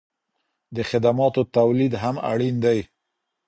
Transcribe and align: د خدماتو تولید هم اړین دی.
د 0.75 0.77
خدماتو 0.89 1.41
تولید 1.57 1.93
هم 2.03 2.15
اړین 2.31 2.55
دی. 2.65 2.79